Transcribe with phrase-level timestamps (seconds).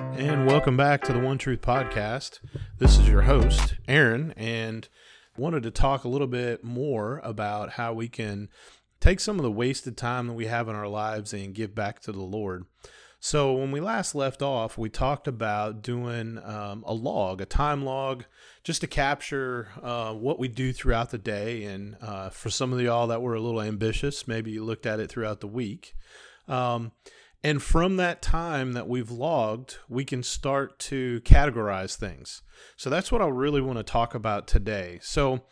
[0.00, 2.40] And welcome back to the One Truth Podcast.
[2.78, 4.88] This is your host, Aaron, and
[5.36, 8.48] wanted to talk a little bit more about how we can
[8.98, 12.00] take some of the wasted time that we have in our lives and give back
[12.00, 12.64] to the Lord.
[13.22, 17.84] So, when we last left off, we talked about doing um, a log, a time
[17.84, 18.24] log,
[18.64, 21.64] just to capture uh, what we do throughout the day.
[21.64, 25.00] And uh, for some of y'all that were a little ambitious, maybe you looked at
[25.00, 25.94] it throughout the week.
[26.48, 26.92] Um,
[27.42, 32.42] and from that time that we've logged, we can start to categorize things.
[32.76, 34.98] So that's what I really want to talk about today.
[35.02, 35.44] So,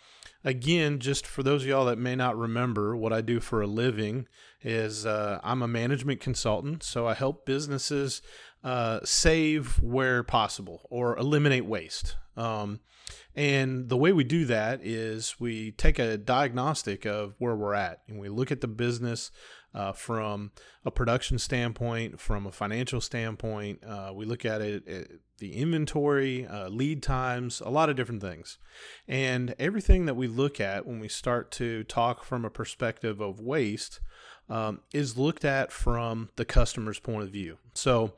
[0.44, 3.66] again, just for those of y'all that may not remember, what I do for a
[3.66, 4.26] living
[4.62, 6.82] is uh, I'm a management consultant.
[6.82, 8.20] So I help businesses
[8.62, 12.16] uh, save where possible or eliminate waste.
[12.36, 12.80] Um,
[13.34, 18.02] and the way we do that is we take a diagnostic of where we're at
[18.08, 19.30] and we look at the business
[19.74, 20.52] uh, from
[20.84, 23.82] a production standpoint, from a financial standpoint.
[23.84, 28.22] Uh, we look at it, at the inventory, uh, lead times, a lot of different
[28.22, 28.58] things.
[29.06, 33.40] And everything that we look at when we start to talk from a perspective of
[33.40, 34.00] waste
[34.48, 37.58] um, is looked at from the customer's point of view.
[37.74, 38.14] So,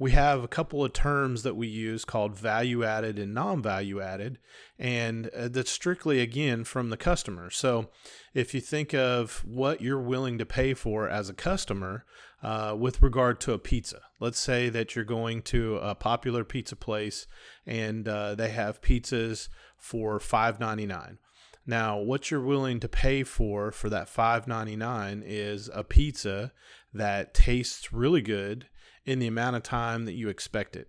[0.00, 4.00] we have a couple of terms that we use called value added and non value
[4.00, 4.38] added,
[4.78, 7.50] and uh, that's strictly again from the customer.
[7.50, 7.90] So,
[8.32, 12.06] if you think of what you're willing to pay for as a customer
[12.42, 16.76] uh, with regard to a pizza, let's say that you're going to a popular pizza
[16.76, 17.26] place
[17.66, 21.18] and uh, they have pizzas for $5.99.
[21.66, 26.52] Now, what you're willing to pay for for that $5.99 is a pizza
[26.94, 28.66] that tastes really good
[29.04, 30.88] in the amount of time that you expect it.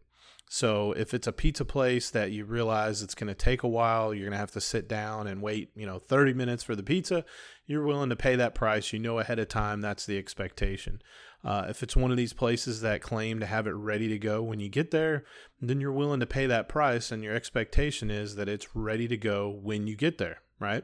[0.49, 4.13] So if it's a pizza place that you realize it's going to take a while,
[4.13, 6.83] you're going to have to sit down and wait, you know, 30 minutes for the
[6.83, 7.23] pizza,
[7.67, 8.91] you're willing to pay that price.
[8.91, 11.01] You know ahead of time that's the expectation.
[11.43, 14.43] Uh, if it's one of these places that claim to have it ready to go
[14.43, 15.23] when you get there,
[15.61, 19.17] then you're willing to pay that price, and your expectation is that it's ready to
[19.17, 20.83] go when you get there, right?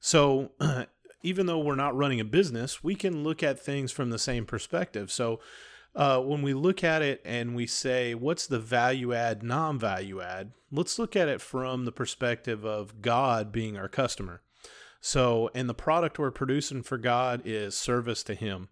[0.00, 0.52] So
[1.22, 4.46] even though we're not running a business, we can look at things from the same
[4.46, 5.12] perspective.
[5.12, 5.40] So
[5.94, 10.20] uh, when we look at it and we say, what's the value add, non value
[10.20, 14.42] add, let's look at it from the perspective of God being our customer.
[15.00, 18.68] So, and the product we're producing for God is service to Him.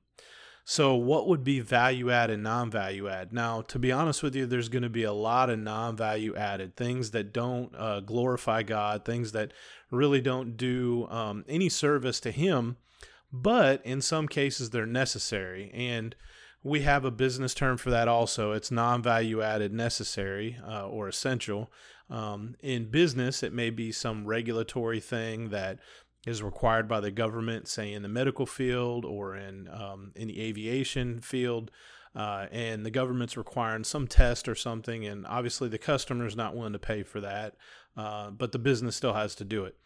[0.64, 3.32] So, what would be value add and non value add?
[3.32, 6.34] Now, to be honest with you, there's going to be a lot of non value
[6.34, 9.52] added things that don't uh, glorify God, things that
[9.90, 12.76] really don't do um, any service to Him,
[13.32, 15.70] but in some cases they're necessary.
[15.74, 16.16] And
[16.62, 18.52] we have a business term for that also.
[18.52, 21.70] It's non value added necessary uh, or essential.
[22.08, 25.78] Um, in business, it may be some regulatory thing that
[26.26, 30.40] is required by the government, say in the medical field or in um, in the
[30.40, 31.70] aviation field,
[32.14, 36.54] uh, and the government's requiring some test or something, and obviously the customer is not
[36.54, 37.54] willing to pay for that,
[37.96, 39.76] uh, but the business still has to do it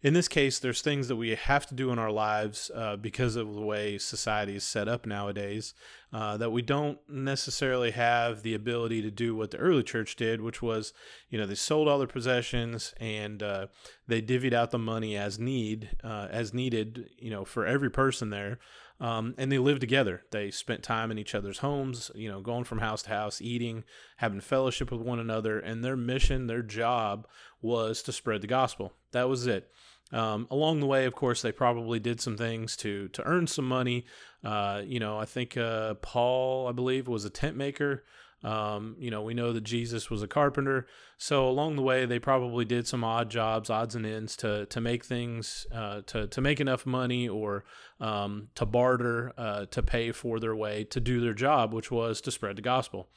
[0.00, 3.34] in this case, there's things that we have to do in our lives uh, because
[3.34, 5.74] of the way society is set up nowadays
[6.12, 10.40] uh, that we don't necessarily have the ability to do what the early church did,
[10.40, 10.92] which was,
[11.30, 13.66] you know, they sold all their possessions and uh,
[14.06, 18.30] they divvied out the money as need uh, as needed, you know, for every person
[18.30, 18.60] there.
[19.00, 20.22] Um, and they lived together.
[20.32, 23.84] They spent time in each other's homes, you know, going from house to house, eating,
[24.16, 25.60] having fellowship with one another.
[25.60, 27.28] And their mission, their job
[27.62, 28.92] was to spread the gospel.
[29.12, 29.70] That was it.
[30.12, 33.66] Um, along the way, of course, they probably did some things to to earn some
[33.66, 34.06] money.
[34.42, 38.04] Uh, you know, I think uh, Paul, I believe, was a tent maker.
[38.44, 40.86] Um, you know, we know that Jesus was a carpenter.
[41.16, 44.80] So along the way, they probably did some odd jobs, odds and ends to to
[44.80, 47.64] make things uh, to to make enough money or
[48.00, 52.20] um, to barter uh, to pay for their way to do their job, which was
[52.20, 53.08] to spread the gospel.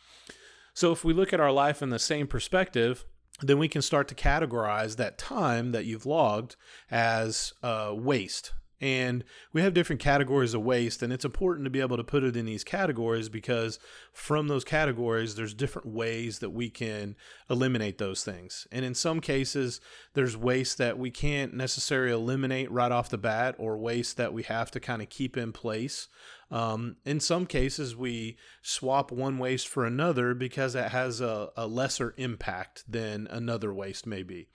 [0.74, 3.06] So if we look at our life in the same perspective,
[3.42, 6.56] then we can start to categorize that time that you've logged
[6.90, 8.54] as uh, waste.
[8.82, 9.24] And
[9.54, 12.36] we have different categories of waste, and it's important to be able to put it
[12.36, 13.78] in these categories because
[14.12, 17.16] from those categories, there's different ways that we can
[17.48, 18.68] eliminate those things.
[18.72, 19.80] And in some cases,
[20.16, 24.42] there's waste that we can't necessarily eliminate right off the bat, or waste that we
[24.44, 26.08] have to kind of keep in place.
[26.50, 31.68] Um, in some cases, we swap one waste for another because it has a, a
[31.68, 34.48] lesser impact than another waste may be.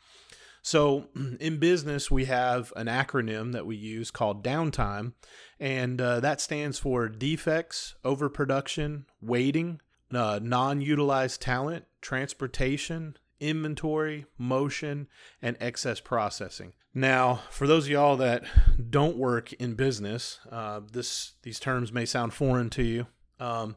[0.66, 1.06] So,
[1.38, 5.12] in business, we have an acronym that we use called downtime,
[5.60, 9.80] and uh, that stands for defects, overproduction, waiting,
[10.12, 15.06] uh, non utilized talent, transportation, inventory, motion,
[15.40, 16.72] and excess processing.
[16.92, 18.42] Now, for those of y'all that
[18.90, 23.06] don't work in business, uh, this these terms may sound foreign to you,
[23.38, 23.76] um,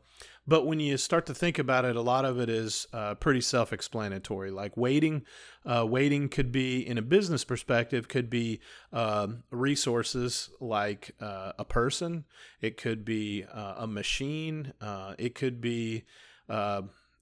[0.49, 3.41] But when you start to think about it, a lot of it is uh, pretty
[3.41, 4.49] self-explanatory.
[4.49, 5.23] Like waiting,
[5.63, 8.59] uh, waiting could be in a business perspective, could be
[8.91, 12.25] uh, resources like uh, a person,
[12.61, 16.03] it could be uh, a machine, uh, it could be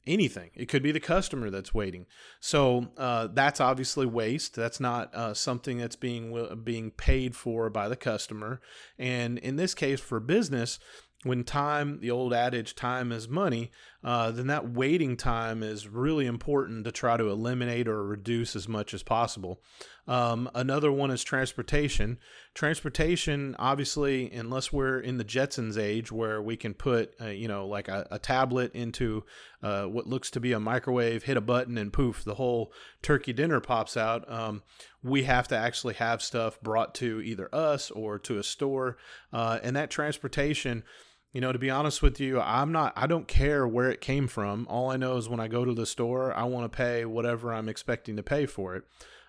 [0.07, 0.49] anything.
[0.55, 2.05] It could be the customer that's waiting.
[2.39, 4.55] So uh, that's obviously waste.
[4.55, 6.33] That's not uh, something that's being
[6.63, 8.61] being paid for by the customer.
[8.97, 10.79] And in this case, for business,
[11.23, 13.71] when time, the old adage, time is money,
[14.03, 18.67] uh, then that waiting time is really important to try to eliminate or reduce as
[18.67, 19.61] much as possible.
[20.07, 22.17] Um, another one is transportation.
[22.53, 27.67] Transportation, obviously, unless we're in the Jetsons age where we can put, uh, you know,
[27.67, 29.25] like a, a tablet into
[29.61, 32.71] uh, what looks to be a microwave, hit a button, and poof, the whole
[33.01, 34.29] turkey dinner pops out.
[34.31, 34.63] Um,
[35.03, 38.97] we have to actually have stuff brought to either us or to a store.
[39.33, 40.83] Uh, and that transportation,
[41.33, 44.27] you know, to be honest with you, I'm not, I don't care where it came
[44.27, 44.65] from.
[44.69, 47.53] All I know is when I go to the store, I want to pay whatever
[47.53, 48.83] I'm expecting to pay for it.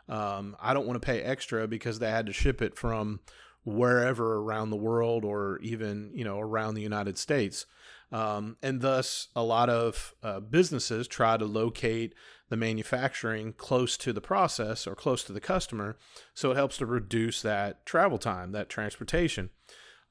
[0.09, 3.21] Um, I don't want to pay extra because they had to ship it from
[3.65, 7.67] wherever around the world or even, you know, around the United States.
[8.11, 12.15] Um, and thus, a lot of uh, businesses try to locate
[12.49, 15.99] the manufacturing close to the process or close to the customer.
[16.33, 19.51] So it helps to reduce that travel time, that transportation.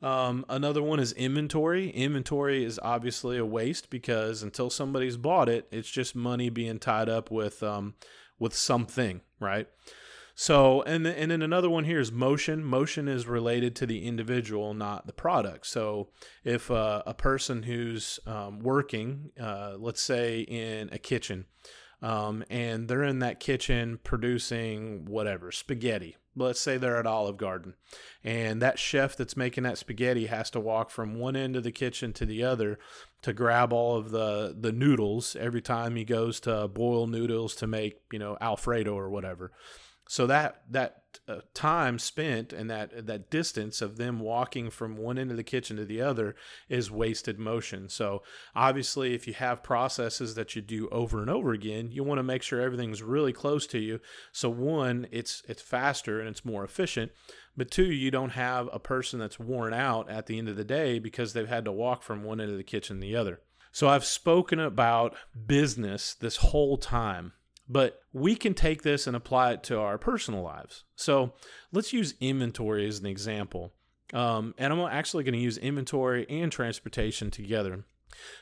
[0.01, 1.89] Um, another one is inventory.
[1.89, 7.09] Inventory is obviously a waste because until somebody's bought it, it's just money being tied
[7.09, 7.95] up with um,
[8.39, 9.67] with something, right?
[10.39, 12.63] So, and and then another one here is motion.
[12.63, 15.65] Motion is related to the individual, not the product.
[15.65, 16.09] So,
[16.43, 21.45] if uh, a person who's um, working, uh, let's say in a kitchen,
[22.01, 27.73] um, and they're in that kitchen producing whatever spaghetti, let's say they're at Olive Garden,
[28.23, 31.71] and that chef that's making that spaghetti has to walk from one end of the
[31.71, 32.77] kitchen to the other
[33.23, 37.67] to grab all of the the noodles every time he goes to boil noodles to
[37.67, 39.51] make you know Alfredo or whatever.
[40.07, 45.17] So that that uh, time spent and that that distance of them walking from one
[45.17, 46.35] end of the kitchen to the other
[46.69, 47.89] is wasted motion.
[47.89, 48.23] So
[48.55, 52.23] obviously, if you have processes that you do over and over again, you want to
[52.23, 53.99] make sure everything's really close to you.
[54.31, 57.11] So one, it's it's faster and it's more efficient.
[57.57, 60.63] But two, you don't have a person that's worn out at the end of the
[60.63, 63.41] day because they've had to walk from one end of the kitchen to the other.
[63.71, 65.15] So I've spoken about
[65.45, 67.33] business this whole time
[67.69, 70.83] but we can take this and apply it to our personal lives.
[70.95, 71.33] So
[71.71, 73.73] let's use inventory as an example.
[74.13, 77.83] Um, and I'm actually going to use inventory and transportation together.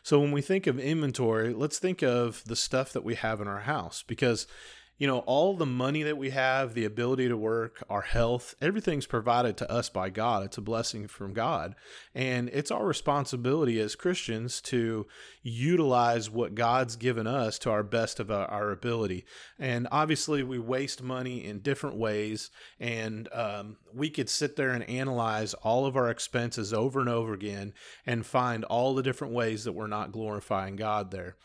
[0.03, 3.47] So when we think of inventory, let's think of the stuff that we have in
[3.47, 4.47] our house because
[4.97, 9.05] you know, all the money that we have, the ability to work, our health, everything's
[9.05, 10.45] provided to us by God.
[10.45, 11.75] It's a blessing from God.
[12.13, 15.05] And it's our responsibility as Christians to
[15.43, 19.25] utilize what God's given us to our best of our, ability.
[19.59, 22.49] And obviously, we waste money in different ways.
[22.79, 27.33] And um, we could sit there and analyze all of our expenses over and over
[27.33, 27.73] again
[28.05, 31.35] and find all the different ways that we're not glorifying God there.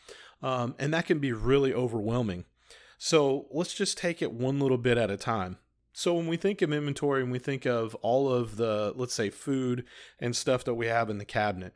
[0.43, 2.45] Um, and that can be really overwhelming.
[3.03, 5.57] So let's just take it one little bit at a time.
[5.95, 9.31] So when we think of inventory and we think of all of the, let's say,
[9.31, 9.85] food
[10.19, 11.73] and stuff that we have in the cabinet,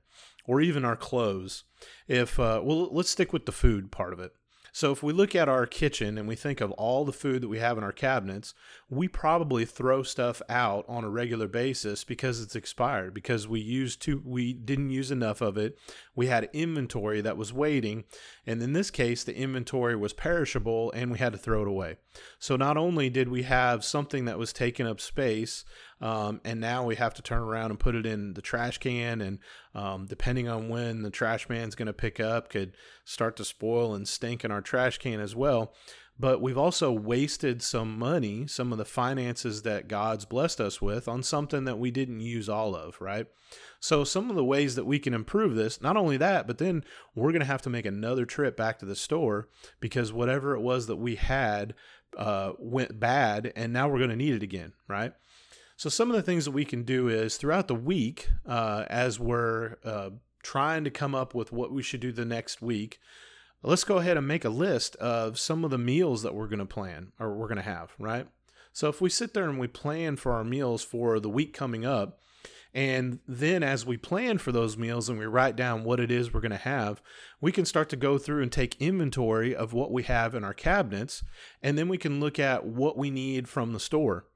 [0.47, 1.65] or even our clothes,
[2.07, 4.35] if, uh, well, let's stick with the food part of it.
[4.75, 7.49] So if we look at our kitchen and we think of all the food that
[7.49, 8.55] we have in our cabinets,
[8.91, 14.03] we probably throw stuff out on a regular basis because it's expired because we used
[14.03, 15.79] to we didn't use enough of it.
[16.17, 18.03] We had inventory that was waiting,
[18.49, 21.99] and in this case the inventory was perishable and we had to throw it away.
[22.41, 25.65] So not only did we have something that was taking up space,
[26.01, 29.21] um, and now we have to turn around and put it in the trash can.
[29.21, 29.39] And
[29.75, 33.95] um, depending on when the trash man's going to pick up, could start to spoil
[33.95, 35.75] and stink in our trash can as well.
[36.19, 41.09] But we've also wasted some money, some of the finances that God's blessed us with,
[41.09, 43.27] on something that we didn't use all of, right?
[43.81, 46.85] So, some of the ways that we can improve this, not only that, but then
[47.17, 49.49] we're going to have to make another trip back to the store
[49.81, 51.75] because whatever it was that we had
[52.17, 55.15] uh, went bad, and now we're going to need it again, right?
[55.77, 59.19] So, some of the things that we can do is throughout the week, uh, as
[59.19, 60.11] we're uh,
[60.43, 63.01] trying to come up with what we should do the next week,
[63.63, 66.61] let's go ahead and make a list of some of the meals that we're going
[66.61, 68.29] to plan or we're going to have, right?
[68.73, 71.85] So, if we sit there and we plan for our meals for the week coming
[71.85, 72.21] up,
[72.73, 76.33] and then as we plan for those meals and we write down what it is
[76.33, 77.01] we're going to have,
[77.41, 80.55] we can start to go through and take inventory of what we have in our
[80.55, 81.23] cabinets.
[81.63, 84.27] And then we can look at what we need from the store.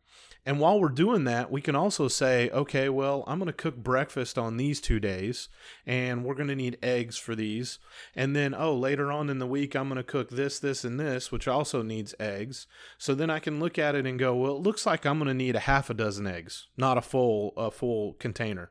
[0.49, 3.77] And while we're doing that, we can also say, okay, well, I'm going to cook
[3.77, 5.51] breakfast on these two days,
[5.85, 7.79] and we're going to need eggs for these.
[8.17, 10.99] And then, oh, later on in the week, I'm going to cook this, this, and
[10.99, 12.67] this, which also needs eggs.
[12.97, 15.29] So then I can look at it and go, well, it looks like I'm going
[15.29, 18.71] to need a half a dozen eggs, not a full, a full container.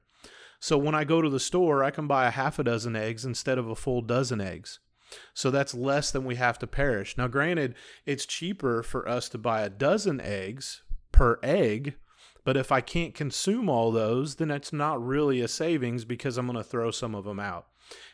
[0.59, 3.23] So when I go to the store, I can buy a half a dozen eggs
[3.23, 4.79] instead of a full dozen eggs.
[5.35, 7.19] So that's less than we have to perish.
[7.19, 10.81] Now, granted, it's cheaper for us to buy a dozen eggs
[11.17, 11.95] per egg.
[12.45, 16.45] But if I can't consume all those, then it's not really a savings because I'm
[16.45, 17.65] going to throw some of them out.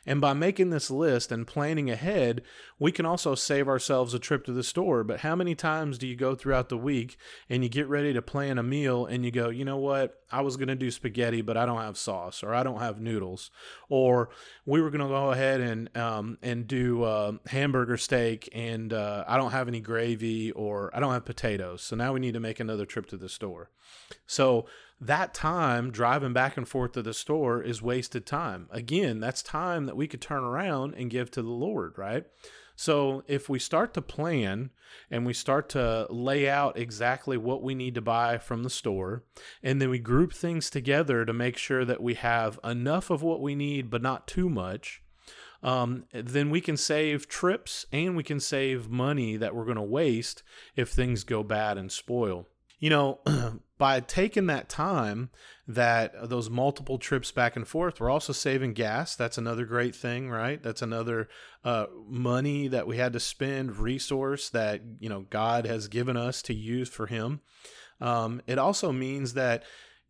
[0.06, 2.42] And by making this list and planning ahead,
[2.78, 5.04] we can also save ourselves a trip to the store.
[5.04, 7.18] But how many times do you go throughout the week
[7.50, 10.20] and you get ready to plan a meal and you go, you know what?
[10.32, 13.00] I was going to do spaghetti, but I don't have sauce or I don't have
[13.00, 13.50] noodles.
[13.88, 14.30] Or
[14.66, 19.24] we were going to go ahead and, um, and do uh, hamburger steak and uh,
[19.28, 21.82] I don't have any gravy or I don't have potatoes.
[21.82, 23.70] So now we need to make another trip to the store.
[24.26, 24.66] So
[25.08, 28.68] that time driving back and forth to the store is wasted time.
[28.72, 32.26] Again, that's time that we could turn around and give to the Lord, right?
[32.76, 34.72] So if we start to plan
[35.12, 39.24] and we start to lay out exactly what we need to buy from the store,
[39.62, 43.42] and then we group things together to make sure that we have enough of what
[43.42, 45.04] we need, but not too much.
[45.62, 49.82] Um, then we can save trips and we can save money that we're going to
[49.82, 50.44] waste
[50.76, 52.48] if things go bad and spoil
[52.84, 53.20] you know,
[53.84, 55.30] by taking that time,
[55.68, 59.14] that those multiple trips back and forth, we're also saving gas.
[59.14, 60.64] That's another great thing, right?
[60.64, 61.28] That's another
[61.66, 66.42] uh, money that we had to spend, resource that you know God has given us
[66.44, 67.42] to use for Him.
[68.00, 69.64] Um, it also means that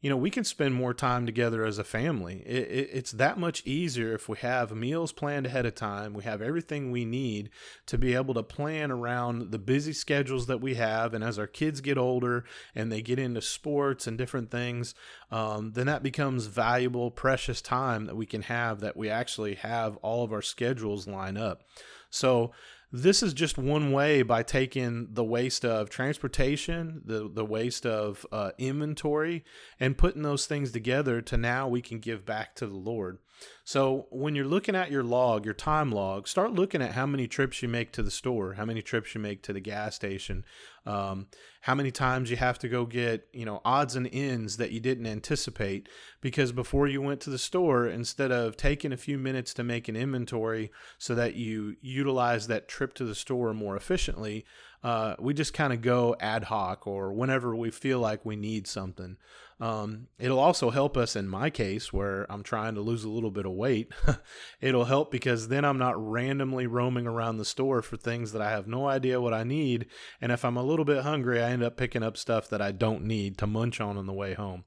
[0.04, 2.44] you know, we can spend more time together as a family.
[2.46, 6.14] It, it, it's that much easier if we have meals planned ahead of time.
[6.14, 7.50] We have everything we need
[7.86, 11.14] to be able to plan around the busy schedules that we have.
[11.14, 12.44] And as our kids get older
[12.76, 14.94] and they get into sports and different things,
[15.32, 19.96] um, then that becomes valuable, precious time that we can have that we actually have
[19.98, 21.64] all of our schedules line up.
[22.10, 22.52] So,
[22.96, 28.24] this is just one way by taking the waste of transportation, the, the waste of
[28.32, 29.44] uh, inventory,
[29.80, 33.18] and putting those things together to now we can give back to the Lord.
[33.66, 37.28] So when you're looking at your log, your time log, start looking at how many
[37.28, 40.44] trips you make to the store, how many trips you make to the gas station,
[40.86, 41.28] um,
[41.62, 44.82] how many times you have to go get, you know, odds and ends that you
[44.82, 45.88] didn't anticipate.
[46.20, 49.88] Because before you went to the store, instead of taking a few minutes to make
[49.88, 54.46] an inventory so that you utilize that trip to the store more efficiently,
[54.84, 58.68] uh, we just kind of go ad hoc or whenever we feel like we need
[58.68, 59.16] something.
[59.62, 63.32] Um, it'll also help us in my case where I'm trying to lose a little
[63.34, 63.92] bit of weight.
[64.62, 68.52] it'll help because then I'm not randomly roaming around the store for things that I
[68.52, 69.88] have no idea what I need.
[70.22, 72.72] And if I'm a little bit hungry, I end up picking up stuff that I
[72.72, 74.64] don't need to munch on on the way home.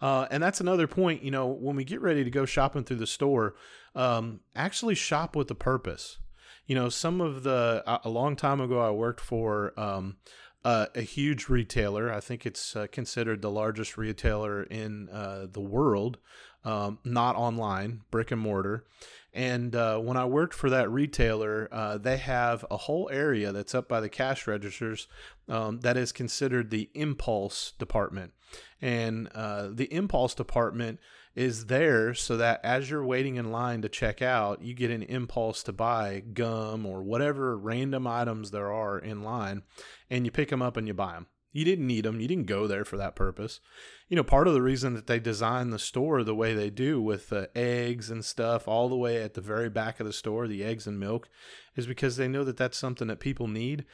[0.00, 2.96] Uh, and that's another point, you know, when we get ready to go shopping through
[2.96, 3.54] the store,
[3.94, 6.18] um, actually shop with a purpose.
[6.66, 10.16] You know, some of the, a long time ago, I worked for um,
[10.64, 12.12] uh, a huge retailer.
[12.12, 16.18] I think it's uh, considered the largest retailer in uh, the world,
[16.64, 18.84] um, not online, brick and mortar.
[19.34, 23.74] And uh, when I worked for that retailer, uh, they have a whole area that's
[23.74, 25.08] up by the cash registers
[25.48, 28.32] um, that is considered the impulse department.
[28.80, 31.00] And uh, the impulse department
[31.34, 35.02] is there so that as you're waiting in line to check out, you get an
[35.02, 39.62] impulse to buy gum or whatever random items there are in line,
[40.10, 41.26] and you pick them up and you buy them.
[41.52, 42.18] You didn't need them.
[42.18, 43.60] You didn't go there for that purpose.
[44.08, 47.00] You know, part of the reason that they design the store the way they do
[47.00, 50.48] with the eggs and stuff all the way at the very back of the store,
[50.48, 51.28] the eggs and milk,
[51.76, 53.84] is because they know that that's something that people need.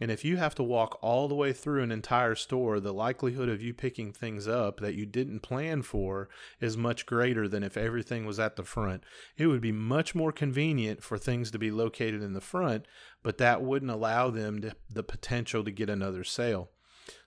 [0.00, 3.50] And if you have to walk all the way through an entire store, the likelihood
[3.50, 7.76] of you picking things up that you didn't plan for is much greater than if
[7.76, 9.04] everything was at the front.
[9.36, 12.86] It would be much more convenient for things to be located in the front,
[13.22, 16.70] but that wouldn't allow them to, the potential to get another sale.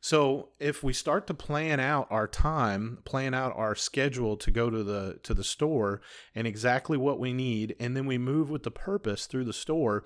[0.02, 4.70] So if we start to plan out our time, plan out our schedule to go
[4.70, 6.02] to the to the store
[6.36, 10.06] and exactly what we need, and then we move with the purpose through the store,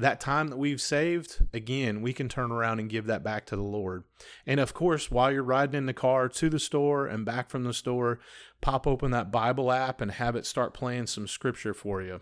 [0.00, 3.56] that time that we've saved, again, we can turn around and give that back to
[3.56, 4.04] the Lord.
[4.46, 7.64] And of course, while you're riding in the car to the store and back from
[7.64, 8.18] the store,
[8.60, 12.20] pop open that Bible app and have it start playing some scripture for you.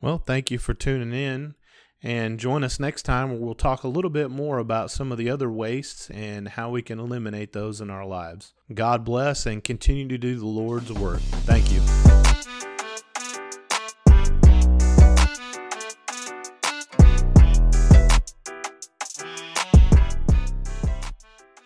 [0.00, 1.54] Well, thank you for tuning in.
[2.02, 5.18] And join us next time where we'll talk a little bit more about some of
[5.18, 8.52] the other wastes and how we can eliminate those in our lives.
[8.72, 11.20] God bless and continue to do the Lord's work.
[11.20, 11.80] Thank you.